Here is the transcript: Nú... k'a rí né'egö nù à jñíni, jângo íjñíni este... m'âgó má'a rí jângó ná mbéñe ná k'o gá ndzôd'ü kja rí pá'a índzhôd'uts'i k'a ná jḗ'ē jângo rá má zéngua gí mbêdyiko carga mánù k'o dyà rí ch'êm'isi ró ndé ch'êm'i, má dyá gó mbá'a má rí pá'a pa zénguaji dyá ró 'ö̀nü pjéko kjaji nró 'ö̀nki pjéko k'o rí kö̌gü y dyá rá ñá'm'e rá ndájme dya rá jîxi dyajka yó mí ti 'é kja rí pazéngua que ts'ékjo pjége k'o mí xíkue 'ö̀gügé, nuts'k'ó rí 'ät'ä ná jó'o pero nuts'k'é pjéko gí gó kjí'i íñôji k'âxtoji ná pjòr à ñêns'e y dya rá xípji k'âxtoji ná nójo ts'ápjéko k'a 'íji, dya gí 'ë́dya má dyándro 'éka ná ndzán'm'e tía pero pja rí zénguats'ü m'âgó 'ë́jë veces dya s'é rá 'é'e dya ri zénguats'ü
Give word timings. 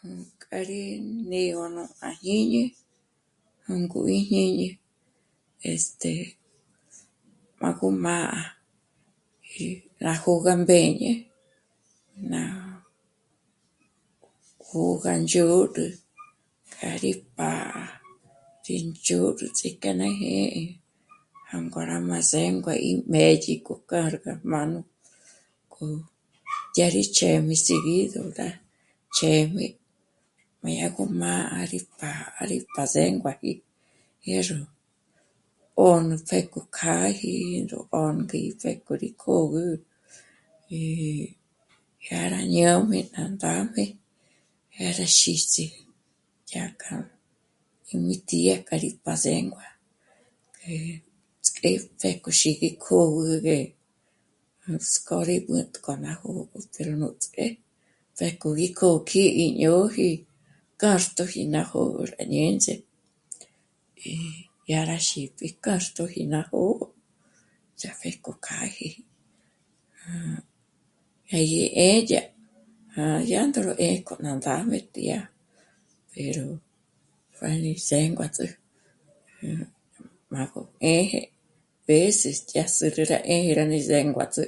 Nú... 0.00 0.16
k'a 0.42 0.58
rí 0.68 0.82
né'egö 1.30 1.64
nù 1.76 1.82
à 2.06 2.08
jñíni, 2.22 2.62
jângo 3.66 4.00
íjñíni 4.18 4.68
este... 5.70 6.10
m'âgó 7.60 7.88
má'a 8.04 8.40
rí 9.54 9.66
jângó 10.02 10.32
ná 10.46 10.52
mbéñe 10.62 11.10
ná 12.32 12.42
k'o 14.62 14.80
gá 15.02 15.12
ndzôd'ü 15.22 15.86
kja 16.76 16.90
rí 17.02 17.12
pá'a 17.36 17.84
índzhôd'uts'i 18.76 19.68
k'a 19.82 19.92
ná 20.00 20.06
jḗ'ē 20.18 20.46
jângo 21.50 21.80
rá 21.88 21.96
má 22.10 22.18
zéngua 22.32 22.74
gí 22.84 22.92
mbêdyiko 23.08 23.74
carga 23.90 24.32
mánù 24.52 24.78
k'o 25.72 25.84
dyà 26.74 26.86
rí 26.94 27.02
ch'êm'isi 27.16 27.74
ró 28.14 28.22
ndé 28.30 28.48
ch'êm'i, 29.16 29.68
má 30.62 30.68
dyá 30.74 30.88
gó 30.94 31.04
mbá'a 31.18 31.58
má 31.58 31.64
rí 31.70 31.80
pá'a 31.98 32.42
pa 32.74 32.82
zénguaji 32.94 33.52
dyá 34.22 34.40
ró 34.48 34.58
'ö̀nü 35.86 36.16
pjéko 36.28 36.60
kjaji 36.76 37.34
nró 37.64 37.80
'ö̀nki 37.94 38.38
pjéko 38.60 38.92
k'o 38.92 38.96
rí 39.00 39.10
kö̌gü 39.24 39.64
y 40.80 40.80
dyá 42.04 42.20
rá 42.32 42.40
ñá'm'e 42.54 42.98
rá 43.16 43.24
ndájme 43.34 43.84
dya 44.74 44.88
rá 44.98 45.06
jîxi 45.18 45.64
dyajka 46.48 46.90
yó 47.88 47.96
mí 48.06 48.16
ti 48.26 48.36
'é 48.48 48.56
kja 48.66 48.76
rí 48.84 48.90
pazéngua 49.04 49.66
que 50.56 51.70
ts'ékjo 52.00 52.30
pjége 52.38 52.70
k'o 52.82 52.98
mí 53.00 53.10
xíkue 53.10 53.10
'ö̀gügé, 53.10 53.60
nuts'k'ó 54.66 55.18
rí 55.28 55.36
'ät'ä 55.48 55.92
ná 56.04 56.12
jó'o 56.22 56.42
pero 56.72 56.92
nuts'k'é 57.02 57.46
pjéko 58.16 58.48
gí 58.58 58.68
gó 58.78 58.90
kjí'i 59.08 59.44
íñôji 59.44 60.10
k'âxtoji 60.82 61.42
ná 61.54 61.60
pjòr 61.70 62.10
à 62.22 62.24
ñêns'e 62.32 62.74
y 64.08 64.12
dya 64.66 64.80
rá 64.90 64.96
xípji 65.08 65.48
k'âxtoji 65.64 66.22
ná 66.32 66.40
nójo 66.52 66.86
ts'ápjéko 67.78 68.30
k'a 68.46 68.56
'íji, 68.68 68.88
dya 71.28 71.40
gí 71.50 71.64
'ë́dya 71.70 72.22
má 72.94 73.04
dyándro 73.28 73.72
'éka 73.76 74.14
ná 74.24 74.30
ndzán'm'e 74.38 74.78
tía 74.94 75.18
pero 76.12 76.42
pja 77.34 77.50
rí 77.62 77.72
zénguats'ü 77.90 78.46
m'âgó 80.32 80.60
'ë́jë 80.80 81.22
veces 81.86 82.38
dya 82.50 82.64
s'é 82.76 82.88
rá 83.10 83.18
'é'e 83.32 83.50
dya 83.56 83.64
ri 83.70 83.78
zénguats'ü 83.90 84.44